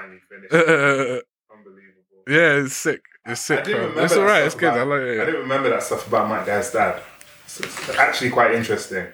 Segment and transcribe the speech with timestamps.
[0.00, 0.52] finally finished.
[0.54, 1.20] Uh,
[1.54, 2.22] Unbelievable.
[2.28, 3.00] yeah, it's sick.
[3.26, 3.60] It's sick.
[3.60, 3.88] I didn't bro.
[3.88, 4.42] remember It's alright.
[4.44, 4.70] It's stuff good.
[4.72, 7.02] I about- like I didn't remember that stuff about my dad's dad.
[7.46, 9.06] So it's actually quite interesting.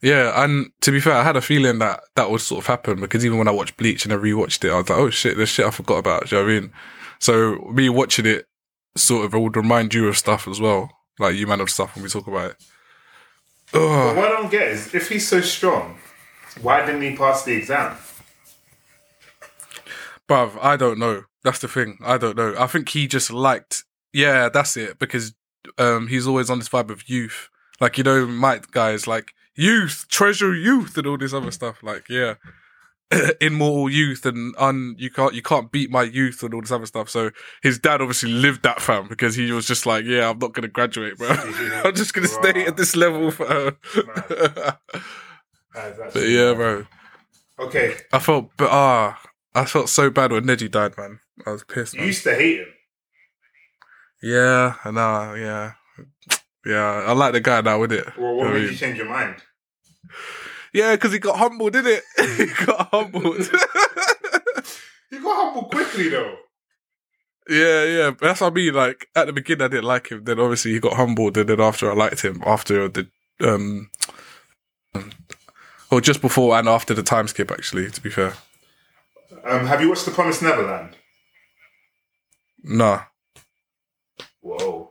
[0.00, 3.00] Yeah, and to be fair, I had a feeling that that would sort of happen
[3.00, 5.36] because even when I watched Bleach and I rewatched it, I was like, oh shit,
[5.36, 6.28] there's shit I forgot about.
[6.28, 6.72] Do you know what I mean?
[7.20, 8.46] So me watching it
[8.96, 10.90] sort of it would remind you of stuff as well,
[11.20, 12.56] like you man of stuff when we talk about it.
[13.72, 15.98] But Oh, what I don't get is if he's so strong,
[16.60, 17.96] why didn't he pass the exam?
[20.28, 21.24] Bruv, I don't know.
[21.44, 21.98] That's the thing.
[22.04, 22.54] I don't know.
[22.58, 23.84] I think he just liked.
[24.12, 24.98] Yeah, that's it.
[24.98, 25.34] Because
[25.78, 27.48] um, he's always on this vibe of youth.
[27.80, 31.82] Like you know, Might Guy's like youth, treasure youth, and all this other stuff.
[31.82, 32.34] Like yeah,
[33.40, 36.86] immortal youth, and un you can't you can't beat my youth and all this other
[36.86, 37.08] stuff.
[37.10, 37.30] So
[37.62, 40.68] his dad obviously lived that fam because he was just like, yeah, I'm not gonna
[40.68, 41.28] graduate, bro.
[41.84, 43.76] I'm just gonna stay at this level for.
[45.74, 46.84] But yeah, bro.
[47.58, 49.18] Okay, I felt, but ah,
[49.54, 51.20] I felt so bad when Neji died, man.
[51.46, 51.94] I was pissed.
[51.94, 52.66] you used to hate him.
[54.22, 55.34] Yeah, I know.
[55.34, 55.72] Yeah,
[56.64, 57.04] yeah.
[57.06, 58.06] I like the guy now with it.
[58.16, 58.70] Well, You know what I made mean?
[58.72, 59.36] you change your mind?
[60.72, 62.38] Yeah, because he got humbled, didn't it?
[62.58, 63.50] he got humbled.
[65.10, 66.36] He got humbled quickly though.
[67.46, 68.10] yeah, yeah.
[68.12, 68.72] But that's what I mean.
[68.72, 70.24] Like at the beginning, I didn't like him.
[70.24, 72.42] Then obviously he got humbled, and then after I liked him.
[72.46, 73.06] After the
[73.42, 73.90] um,
[75.90, 77.50] or just before and after the time skip.
[77.50, 78.32] Actually, to be fair,
[79.44, 80.96] Um, have you watched The Promised Neverland?
[82.62, 83.02] nah.
[84.40, 84.90] Whoa.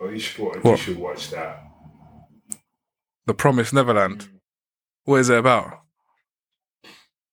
[0.00, 1.62] Oh, you should watch, you should watch that.
[3.26, 4.28] The Promised Neverland.
[5.04, 5.80] What is it about?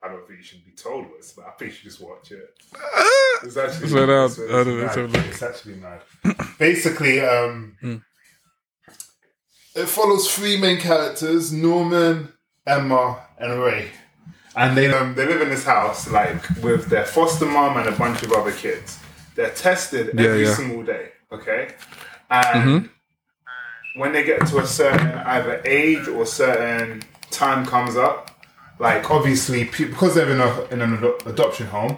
[0.03, 1.47] I don't think you should be told what it's about.
[1.49, 2.49] I think you should just watch it.
[3.43, 5.01] It's actually, So now- it's, it's I don't know, let's mad.
[5.01, 5.25] have a look.
[5.27, 6.01] It's actually mad.
[6.59, 7.95] Basically, um, Hmm.
[9.75, 12.31] it follows three main characters: Norman,
[12.67, 13.89] Emma, and Ray.
[14.55, 17.93] And they um, they live in this house like with their foster mom and a
[17.97, 18.99] bunch of other kids.
[19.35, 20.53] They're tested Yeah, every yeah.
[20.55, 21.09] single day.
[21.31, 21.73] Okay,
[22.29, 22.89] and
[23.95, 28.45] when they get to a certain either age or certain time comes up,
[28.79, 31.97] like obviously because they're in a in an ado- adoption home,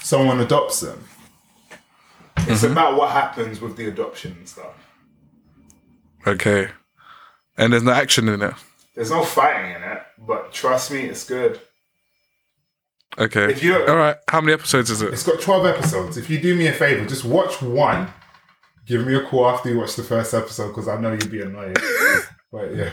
[0.00, 1.04] someone adopts them.
[2.48, 4.74] It's about what happens with the adoption and stuff.
[6.26, 6.68] Okay.
[7.56, 8.54] And there's no action in it.
[8.94, 11.60] There's no fighting in it, but trust me, it's good.
[13.18, 13.50] Okay.
[13.50, 14.16] If you All right.
[14.28, 15.12] How many episodes is it?
[15.12, 16.16] It's got 12 episodes.
[16.16, 18.08] If you do me a favor, just watch one.
[18.86, 21.42] Give me a call after you watch the first episode because I know you'd be
[21.42, 21.78] annoyed.
[22.52, 22.90] but yeah.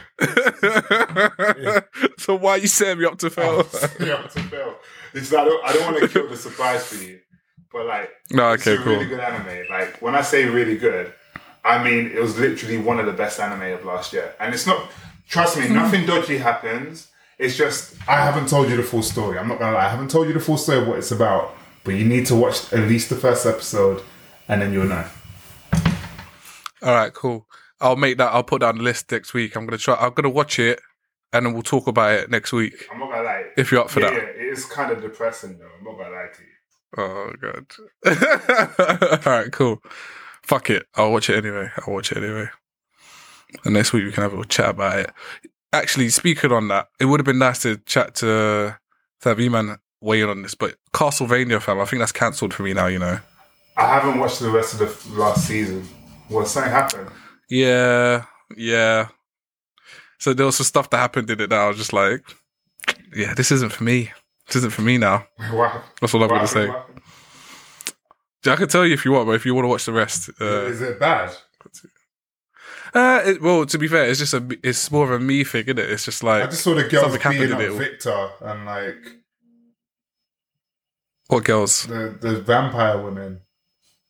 [2.18, 3.58] so why are you setting me up to fail?
[4.00, 4.75] yeah, to fail.
[5.14, 7.19] It's, I don't, I don't want to kill the surprise for you.
[7.72, 8.94] But like, no, it's okay, a cool.
[8.94, 9.68] really good anime.
[9.69, 11.14] Like, when I say really good,
[11.64, 14.34] I mean it was literally one of the best anime of last year.
[14.40, 14.91] And it's not,
[15.28, 15.75] trust me, hmm.
[15.75, 17.09] nothing dodgy happens.
[17.38, 19.38] It's just, I haven't told you the full story.
[19.38, 21.56] I'm not gonna lie, I haven't told you the full story of what it's about.
[21.84, 24.01] But you need to watch at least the first episode
[24.47, 25.06] and then you'll know.
[26.81, 27.47] All right, cool.
[27.81, 28.31] I'll make that.
[28.31, 29.56] I'll put that on the list next week.
[29.56, 29.96] I'm gonna try.
[29.96, 30.79] I'm gonna watch it,
[31.34, 33.44] and then we'll talk about it next week I'm not gonna lie.
[33.57, 34.16] if you're up for yeah, that.
[34.16, 35.69] yeah, it is kind of depressing though.
[35.78, 36.56] I'm not gonna lie to you.
[36.97, 39.25] Oh god.
[39.28, 39.81] All right, cool.
[40.44, 40.88] Fuck it.
[40.96, 41.69] I'll watch it anyway.
[41.85, 42.47] I'll watch it anyway.
[43.63, 45.12] And next week we can have a chat about it.
[45.75, 48.78] Actually, speaking on that, it would have been nice to chat to
[49.22, 52.63] to have man weigh in on this, but Castlevania fam, I think that's cancelled for
[52.63, 52.88] me now.
[52.88, 53.19] You know.
[53.78, 55.88] I haven't watched the rest of the last season.
[56.30, 57.09] Well, something happened.
[57.50, 58.25] Yeah,
[58.56, 59.09] yeah.
[60.18, 62.24] So there was some stuff that happened in it that I was just like,
[63.16, 64.12] yeah, this isn't for me.
[64.47, 65.28] This isn't for me now.
[65.52, 65.81] Wow.
[66.00, 66.68] That's all I'm What gonna say.
[66.68, 67.02] happened?
[68.44, 69.91] What I can tell you if you want, but if you want to watch the
[69.94, 71.35] rest, uh, is it bad?
[72.95, 75.66] Uh it, well, to be fair, it's just a, it's more of a me thing,
[75.66, 75.89] isn't it?
[75.91, 77.72] It's just like I just saw the girls something happened beating up it.
[77.72, 79.17] Victor and like
[81.28, 81.84] what girls?
[81.84, 83.41] the the vampire women.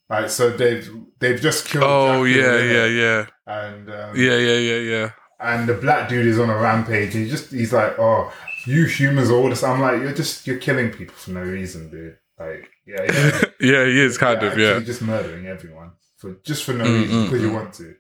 [0.10, 1.84] Like so, they've they've just killed.
[1.86, 5.12] Oh Dracula, yeah, yeah, yeah, And um, yeah, yeah, yeah, yeah.
[5.40, 7.14] and the black dude is on a rampage.
[7.14, 8.32] He just he's like, oh,
[8.66, 9.64] you humans are all this.
[9.64, 12.18] I'm like, you're just you're killing people for no reason, dude.
[12.40, 13.42] Like, yeah, yeah.
[13.60, 14.80] yeah, he is kind You're of yeah.
[14.80, 17.54] just murdering everyone for just for no Mm, reason mm, because you mm.
[17.54, 17.96] want to.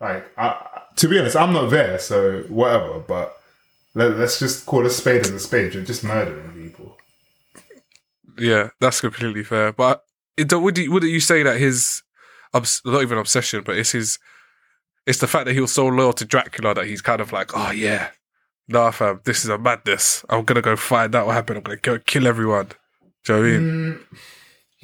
[0.00, 3.00] Like, I, to be honest, I'm not there, so whatever.
[3.00, 3.36] But
[3.94, 5.74] let, us just call a spade as a spade.
[5.74, 6.96] You're just murdering people.
[8.38, 9.72] Yeah, that's completely fair.
[9.72, 10.04] But
[10.36, 12.02] it, would you, wouldn't you say that his
[12.84, 14.18] not even obsession, but it's his
[15.06, 17.52] it's the fact that he was so loyal to Dracula that he's kind of like,
[17.54, 18.10] oh yeah,
[18.68, 20.24] nah, fam, this is a madness.
[20.28, 21.58] I'm gonna go find out what happened.
[21.58, 22.68] I'm gonna go kill everyone.
[23.24, 23.94] Do you know what I mean?
[23.94, 24.18] Mm,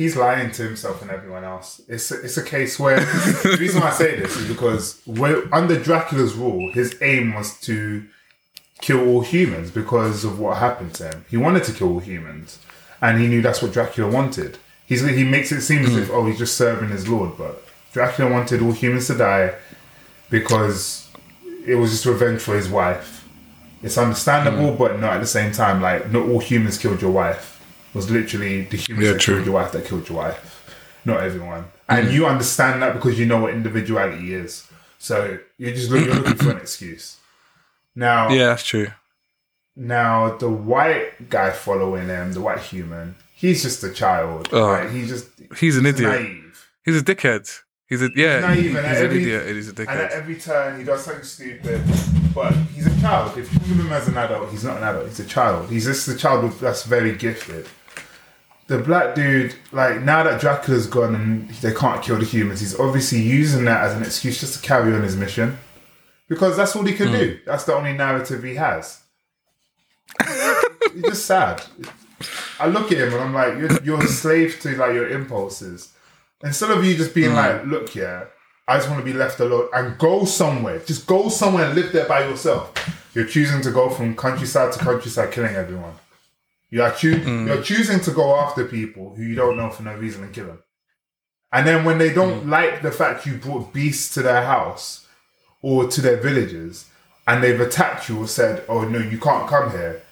[0.03, 1.81] he's lying to himself and everyone else.
[1.89, 5.01] It's a, it's a case where the reason why I say this is because
[5.53, 8.05] under Dracula's rule, his aim was to
[8.81, 11.25] kill all humans because of what happened to him.
[11.31, 12.59] He wanted to kill all humans,
[13.01, 14.59] and he knew that's what Dracula wanted.
[14.87, 15.99] He's he makes it seem as hmm.
[15.99, 17.63] if oh he's just serving his lord, but
[17.93, 19.55] Dracula wanted all humans to die
[20.29, 21.09] because
[21.65, 23.29] it was just revenge for his wife.
[23.83, 24.79] It's understandable, hmm.
[24.79, 25.81] but not at the same time.
[25.81, 27.52] Like not all humans killed your wife.
[27.95, 29.35] Was literally the humans Yeah, that true.
[29.37, 30.75] killed your wife that killed your wife,
[31.05, 31.65] not everyone.
[31.89, 34.67] And you understand that because you know what individuality is.
[34.99, 37.19] So you're just look, you're looking for an excuse.
[37.95, 38.89] Now, Yeah, that's true.
[39.77, 44.49] now the white guy following him, the white human, he's just a child.
[44.53, 44.71] Oh.
[44.71, 44.91] right?
[44.91, 45.29] He's just
[45.59, 46.11] He's an idiot.
[46.11, 46.69] naive.
[46.85, 47.51] He's a dickhead.
[47.89, 48.41] He's a yeah.
[48.41, 49.89] naive he's at an idiot he's a dickhead.
[49.91, 51.83] And at every turn, he does something stupid.
[52.35, 53.37] But he's a child.
[53.37, 55.09] If you think of him as an adult, he's not an adult.
[55.09, 55.69] He's a child.
[55.69, 57.67] He's just a child that's very gifted.
[58.69, 62.79] The black dude, like now that Dracula's gone and they can't kill the humans, he's
[62.79, 65.59] obviously using that as an excuse just to carry on his mission.
[66.29, 67.15] Because that's all he can hmm.
[67.15, 67.41] do.
[67.45, 69.03] That's the only narrative he has.
[70.95, 71.63] He's just sad.
[72.59, 75.93] I look at him and I'm like, you're, you're a slave to like your impulses.
[76.43, 77.37] Instead of you just being hmm.
[77.37, 78.25] like, look, yeah,
[78.69, 80.79] I just want to be left alone and go somewhere.
[80.79, 82.73] Just go somewhere and live there by yourself.
[83.15, 85.95] You're choosing to go from countryside to countryside, killing everyone.
[86.73, 87.47] You are choo- mm.
[87.47, 90.47] You're choosing to go after people who you don't know for no reason and kill
[90.47, 90.63] them.
[91.53, 92.49] And then when they don't mm.
[92.49, 95.07] like the fact you brought beasts to their house
[95.61, 96.87] or to their villages,
[97.27, 100.03] and they've attacked you or said, "Oh no, you can't come here,"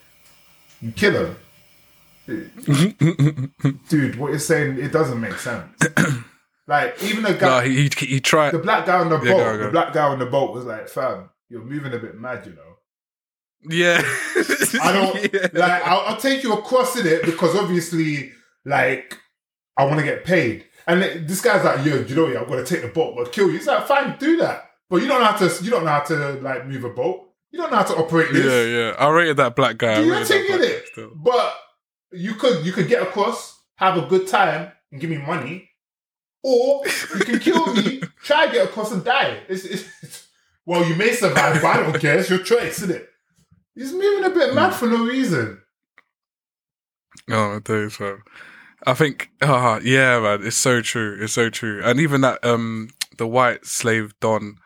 [0.83, 1.37] you kill them.
[3.89, 5.67] Dude, what you're saying it doesn't make sense.
[6.67, 8.51] like even the No, guy, he, he he tried.
[8.53, 9.65] the black guy on the boat, go, go.
[9.65, 12.53] the black guy on the boat was like, "Fam, you're moving a bit mad, you
[12.53, 12.70] know."
[13.69, 14.01] Yeah.
[14.83, 15.49] I don't Yeah.
[15.53, 15.87] like.
[15.87, 18.33] I'll, I'll take you across in it because obviously,
[18.65, 19.19] like,
[19.77, 20.65] I want to get paid.
[20.87, 23.49] And this guy's like, "Yo, you know, what, I'm gonna take the boat, but kill
[23.51, 25.65] you." He's like, "Fine, do that." But you don't know how to.
[25.65, 27.29] You don't know how to like move a boat.
[27.53, 28.45] You don't know how to operate this.
[28.47, 28.95] Yeah, yeah.
[28.99, 29.97] I rated that black guy.
[29.97, 30.87] Do you rated think that in black it?
[30.93, 31.11] still.
[31.15, 31.55] But
[32.13, 35.69] you could you could get across, have a good time, and give me money,
[36.43, 36.83] or
[37.19, 39.39] you can kill me, try and get across and die.
[39.49, 40.27] It's, it's, it's-
[40.67, 42.19] well, you may survive, but I don't care.
[42.19, 43.09] It's your choice, isn't it?
[43.81, 45.63] He's moving a bit mad for no reason.
[47.31, 48.19] Oh, it is, man.
[48.87, 51.17] I think, ah, yeah, man, it's so true.
[51.19, 51.81] It's so true.
[51.83, 54.57] And even that, um, the white slave Don,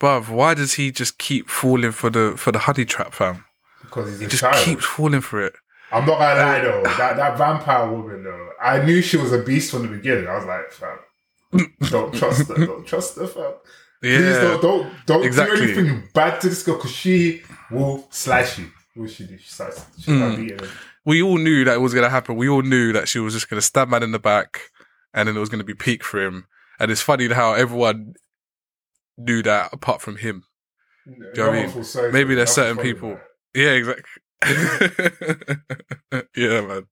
[0.00, 3.44] bruv, why does he just keep falling for the for the honey trap, fam?
[3.82, 4.64] Because he's a He just child.
[4.64, 5.54] keeps falling for it.
[5.92, 9.38] I'm not gonna lie though, that that vampire woman though, I knew she was a
[9.44, 10.26] beast from the beginning.
[10.26, 10.98] I was like, fam,
[11.90, 13.52] don't trust her, don't trust her, fam.
[14.02, 15.56] Please Yeah, don't don't don't exactly.
[15.58, 18.70] do anything bad to this girl because she will slash you.
[18.94, 19.36] Will she do?
[19.38, 19.54] She she Mm.
[19.54, 20.68] starts beating him.
[21.04, 22.36] we all knew that it was gonna happen.
[22.36, 24.70] We all knew that she was just gonna stab man in the back,
[25.14, 26.46] and then it was gonna be peak for him.
[26.78, 28.14] And it's funny how everyone
[29.16, 30.44] knew that apart from him.
[31.06, 31.14] No
[31.44, 32.12] know what I mean?
[32.12, 33.18] Maybe there's certain people-.
[33.54, 34.04] Yeah, exactly.
[36.36, 36.86] yeah, man.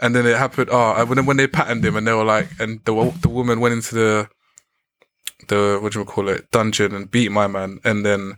[0.00, 0.68] And then it happened.
[0.72, 2.92] Oh, and when when they patterned him, and they were like, and the
[3.22, 4.28] the woman went into the
[5.48, 8.36] the what do you call it dungeon and beat my man, and then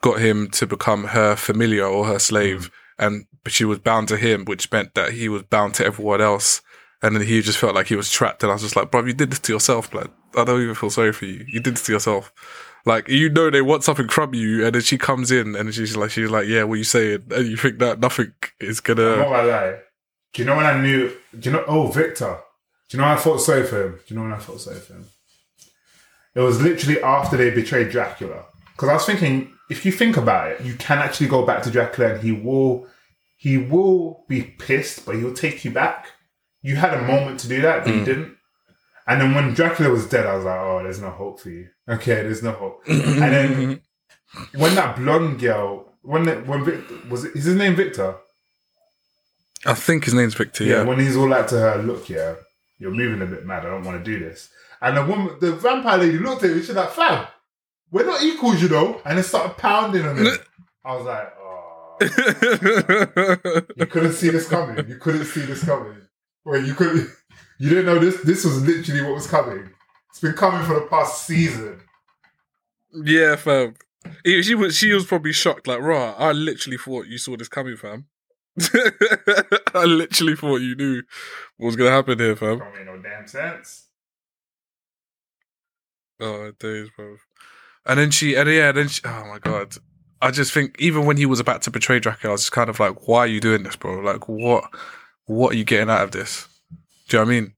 [0.00, 3.06] got him to become her familiar or her slave, mm.
[3.06, 6.20] and but she was bound to him, which meant that he was bound to everyone
[6.20, 6.62] else.
[7.02, 9.04] And then he just felt like he was trapped, and I was just like, "Bro,
[9.04, 10.10] you did this to yourself, blood.
[10.36, 11.44] I don't even feel sorry for you.
[11.48, 12.32] You did this to yourself."
[12.86, 15.96] Like you know they want something from you, and then she comes in and she's
[15.96, 19.16] like, she's like, "Yeah, what you saying?" And you think that nothing is I'm gonna.
[19.16, 19.76] not gonna lie.
[20.32, 21.16] Do you know when I knew?
[21.38, 21.64] Do you know?
[21.66, 22.38] Oh, Victor.
[22.88, 23.92] Do you know when I felt sorry for him?
[23.92, 25.06] Do you know when I felt sorry for him?
[26.34, 28.44] It was literally after they betrayed Dracula.
[28.72, 31.70] Because I was thinking, if you think about it, you can actually go back to
[31.70, 32.86] Dracula, and he will,
[33.36, 36.08] he will be pissed, but he'll take you back.
[36.62, 38.04] You had a moment to do that, but you mm.
[38.04, 38.36] didn't.
[39.06, 41.68] And then when Dracula was dead, I was like, oh, there's no hope for you.
[41.88, 42.82] Okay, there's no hope.
[42.88, 43.80] and then
[44.54, 48.16] when that blonde girl, when the, when Victor, was it, is his name Victor?
[49.66, 50.64] I think his name's Victor.
[50.64, 52.34] Yeah, Yeah, when he's all like to her, look, yeah,
[52.78, 53.64] you're moving a bit mad.
[53.66, 54.50] I don't want to do this.
[54.86, 56.58] And the woman, the vampire lady looked at him.
[56.60, 57.26] She's like, fam,
[57.90, 59.00] we're not equals, you know.
[59.06, 60.30] And then started pounding on me.
[60.84, 61.96] I was like, oh,
[63.76, 64.86] you couldn't see this coming.
[64.88, 65.96] You couldn't see this coming.
[66.44, 67.08] Wait, you couldn't.
[67.58, 68.20] You didn't know this.
[68.22, 69.70] This was literally what was coming.
[70.10, 71.80] It's been coming for the past season.
[72.92, 73.74] yeah, fam.
[74.24, 75.66] He- She was she was probably shocked.
[75.66, 76.14] Like, raw.
[76.18, 78.06] I literally thought you saw this coming, fam.
[79.74, 81.02] I literally thought you knew
[81.56, 82.58] what was gonna happen here, fam.
[82.58, 83.86] Don't make no damn sense.
[86.20, 87.16] Oh, days, bro.
[87.86, 89.76] And then she, and yeah, then she, oh my god.
[90.22, 92.70] I just think even when he was about to betray Dracula, I was just kind
[92.70, 93.98] of like, why are you doing this, bro?
[94.00, 94.64] Like, what,
[95.26, 96.48] what are you getting out of this?
[97.08, 97.54] Do you know what I mean?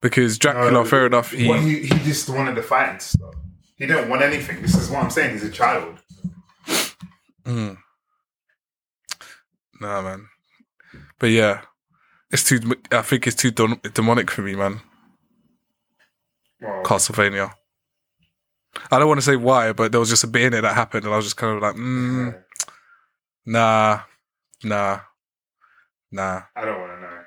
[0.00, 3.34] Because Dracula, No, fair enough, he, he, he just wanted the fighting to stop.
[3.76, 4.62] He didn't want anything.
[4.62, 5.32] This is what I'm saying.
[5.32, 5.98] He's a child.
[7.44, 7.76] Mm.
[9.80, 10.28] Nah, man.
[11.18, 11.62] But yeah,
[12.30, 12.60] It's too.
[12.92, 14.80] I think it's too demonic for me, man.
[16.84, 17.52] Castlevania.
[18.90, 20.74] I don't want to say why, but there was just a bit in it that
[20.74, 22.38] happened, and I was just kind of like, mm,
[23.44, 24.00] nah,
[24.64, 25.00] nah,
[26.10, 26.42] nah.
[26.54, 27.22] I don't want to know.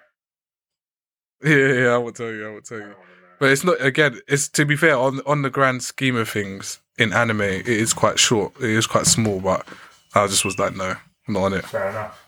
[1.57, 2.47] Yeah, yeah, I will tell you.
[2.47, 2.83] I will tell you.
[2.85, 3.27] don't want to know.
[3.39, 3.81] But it's not.
[3.81, 7.67] Again, it's to be fair on on the grand scheme of things in anime, it
[7.67, 8.53] is quite short.
[8.57, 9.65] It is quite small, but
[10.13, 10.95] I just was like, no,
[11.27, 11.65] I'm not on it.
[11.65, 12.25] Fair enough.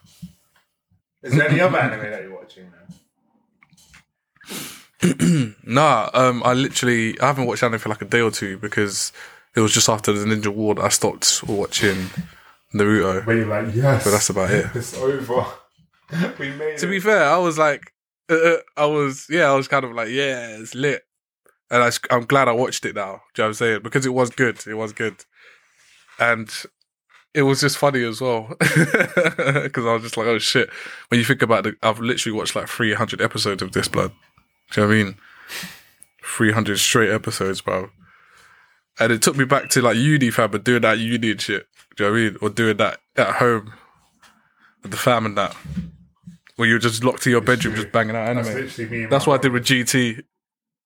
[1.23, 2.95] Is there any other anime that you're watching now?
[5.65, 9.11] Nah, um, I literally I haven't watched anime for like a day or two because
[9.55, 12.09] it was just after the Ninja War that I stopped watching
[12.73, 13.25] Naruto.
[13.25, 14.03] Where you're like, yes.
[14.03, 14.67] But that's about it.
[14.75, 15.45] It's over.
[16.39, 16.91] we made To it.
[16.91, 17.93] be fair, I was like,
[18.29, 21.03] uh, uh, I was yeah, I was kind of like, yeah, it's lit,
[21.69, 23.21] and I, am glad I watched it now.
[23.33, 23.79] Do you know what I'm saying?
[23.83, 24.65] Because it was good.
[24.67, 25.23] It was good,
[26.19, 26.49] and
[27.33, 30.69] it was just funny as well because I was just like, oh shit.
[31.07, 34.11] When you think about it, I've literally watched like 300 episodes of this blood.
[34.73, 35.15] Do you know what I mean?
[36.23, 37.89] 300 straight episodes, bro.
[38.99, 41.67] And it took me back to like uni fam, but doing that uni and shit.
[41.95, 42.37] Do you know what I mean?
[42.41, 43.73] Or doing that at home
[44.81, 45.55] with the fam and that.
[46.55, 47.83] Where you're just locked in your bedroom true.
[47.83, 49.03] just banging out That's literally me.
[49.03, 50.21] and That's what I did with GT.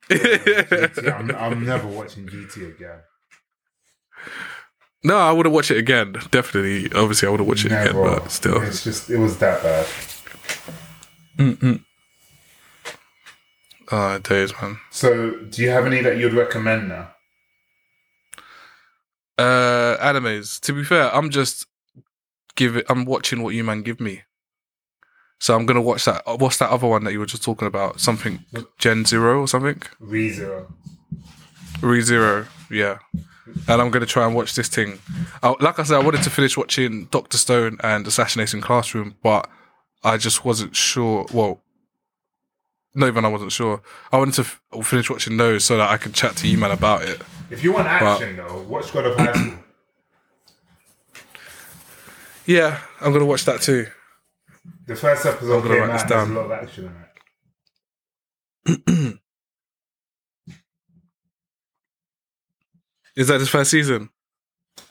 [0.10, 1.14] GT.
[1.14, 3.00] I'm, I'm never watching GT again.
[5.04, 6.14] no, I would have watched it again.
[6.32, 6.86] Definitely.
[6.94, 8.62] Obviously, I would have watched it again, but still.
[8.62, 9.88] It's just, it was that bad.
[13.92, 14.80] Oh, days, man.
[14.90, 17.12] So, do you have any that you'd recommend now?
[19.38, 20.60] Uh, animes.
[20.62, 21.68] To be fair, I'm just
[22.56, 22.86] give it.
[22.90, 24.24] I'm watching what you man give me.
[25.40, 26.24] So I'm gonna watch that.
[26.40, 28.00] What's that other one that you were just talking about?
[28.00, 28.46] Something
[28.80, 29.82] Gen Zero or something?
[30.02, 30.72] ReZero.
[31.82, 32.48] Re Zero.
[32.72, 33.00] Yeah.
[33.68, 35.00] And I'm gonna try and watch this thing.
[35.44, 39.50] I, like I said, I wanted to finish watching Doctor Stone and Assassination Classroom, but
[40.04, 41.26] I just wasn't sure.
[41.34, 41.62] Well,
[42.96, 43.82] not even I wasn't sure.
[44.12, 46.58] I wanted to f- oh, finish watching those so that I could chat to you
[46.58, 47.22] man about it.
[47.50, 49.54] If you want action, though, watch God of High School.
[52.46, 53.88] Yeah, I'm gonna watch that too.
[54.88, 55.94] The first episode I'm gonna write out.
[55.94, 56.32] this There's down.
[56.32, 56.86] a lot of action
[58.68, 59.20] in it.
[63.16, 64.10] Is that his first season?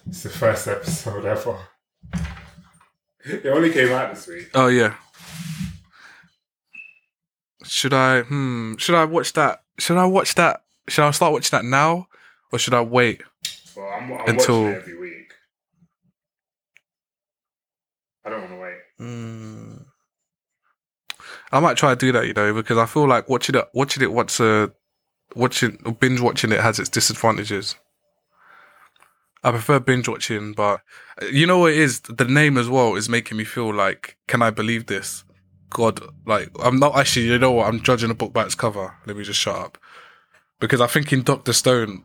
[0.09, 1.59] It's the first episode ever.
[3.27, 4.51] It only came out this week.
[4.53, 4.97] Oh yeah.
[7.65, 8.23] Should I?
[8.23, 8.77] Hmm.
[8.77, 9.63] Should I watch that?
[9.79, 10.63] Should I watch that?
[10.89, 12.09] Should I start watching that now,
[12.53, 13.23] or should I wait?
[13.77, 15.33] Well, I'm, I'm Until- it every week.
[18.25, 18.75] I don't want to wait.
[18.99, 19.75] Hmm.
[21.53, 24.03] I might try to do that, you know, because I feel like watching it, watching
[24.03, 24.73] it once a,
[25.35, 27.77] watching binge watching it has its disadvantages.
[29.43, 30.81] I prefer binge watching, but
[31.31, 32.01] you know what it is?
[32.01, 35.23] The name as well is making me feel like, can I believe this?
[35.75, 37.27] God, like I'm not actually.
[37.27, 37.69] You know what?
[37.69, 38.97] I'm judging a book by its cover.
[39.07, 39.77] Let me just shut up,
[40.61, 42.05] because I think in Doctor Stone,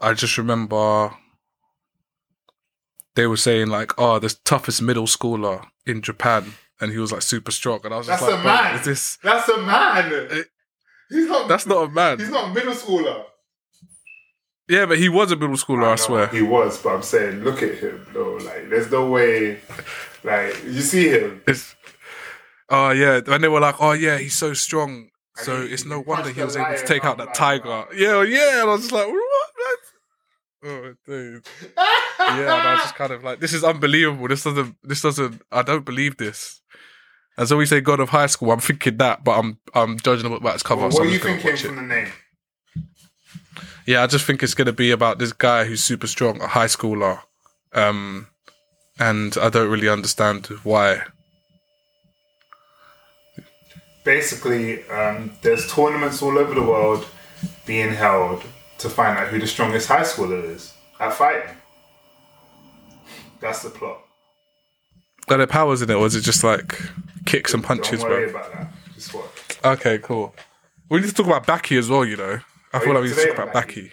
[0.00, 1.14] I just remember
[3.14, 7.22] they were saying like, "Oh, the toughest middle schooler in Japan," and he was like
[7.22, 8.74] super strong, and I was just That's like, a man.
[8.80, 9.18] Is this?
[9.22, 10.44] That's a man.
[11.10, 11.48] he's not.
[11.48, 13.24] That's not a man." He's not a middle schooler.
[14.68, 15.84] Yeah, but he was a middle schooler.
[15.84, 16.26] I, know swear.
[16.28, 16.80] he was.
[16.82, 18.36] But I'm saying, look at him though.
[18.36, 19.60] Like, there's no way.
[20.24, 21.42] Like, you see him.
[21.46, 21.74] It's,
[22.72, 25.84] oh yeah, and they were like, "Oh yeah, he's so strong." And So he- it's
[25.84, 27.68] no wonder he was able to take out that tiger.
[27.68, 27.96] that.
[27.96, 29.78] Yeah, yeah, and I was just like, "What?"
[30.64, 31.44] Oh, dude.
[31.76, 34.28] Yeah, and I was just kind of like, "This is unbelievable.
[34.28, 34.76] This doesn't.
[34.82, 35.42] This doesn't.
[35.50, 36.60] I don't believe this."
[37.38, 38.52] And so we say God of High School.
[38.52, 40.82] I'm thinking that, but I'm I'm judging about its cover.
[40.82, 41.66] Well, so what I'm are you gonna thinking watch it.
[41.66, 42.12] from the name?
[43.86, 46.46] Yeah, I just think it's going to be about this guy who's super strong, a
[46.46, 47.20] high schooler,
[47.72, 48.28] um,
[49.00, 51.02] and I don't really understand why.
[54.04, 57.06] Basically, um, there's tournaments all over the world
[57.66, 58.42] being held
[58.78, 61.56] to find out who the strongest high schooler is at fighting.
[63.40, 64.00] That's the plot.
[65.28, 66.78] Are there powers in it, or is it just like
[67.26, 68.40] kicks and punches, Don't worry bro?
[68.40, 68.72] about that.
[68.94, 69.58] Just watch.
[69.64, 70.34] Okay, cool.
[70.88, 72.04] We need to talk about Baki as well.
[72.04, 72.40] You know,
[72.72, 73.90] I feel you like we need to talk about Baki.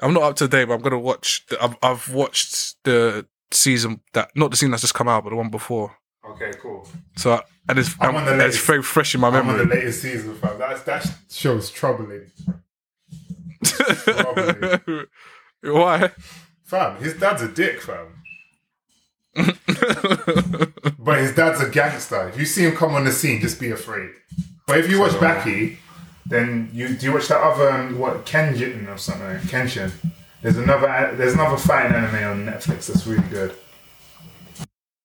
[0.00, 1.46] I'm not up to date, but I'm gonna watch.
[1.48, 5.30] The, I've, I've watched the season that not the season that's just come out, but
[5.30, 5.96] the one before.
[6.30, 6.88] Okay, cool.
[7.16, 9.54] So and it's I'm and it's very fresh in my memory.
[9.54, 10.58] I'm on the latest season, fam.
[10.58, 12.30] That's, that show's troubling.
[13.62, 15.04] Probably.
[15.72, 16.10] Why?
[16.64, 18.22] Fam, his dad's a dick, fam.
[21.06, 22.28] But his dad's a gangster.
[22.28, 24.10] If you see him come on the scene, just be afraid.
[24.66, 25.76] But if you watch Baki,
[26.26, 29.38] then you do you watch that other um, what Kenjin or something?
[29.48, 29.92] Kenshin.
[30.42, 33.54] There's another there's another fighting anime on Netflix that's really good.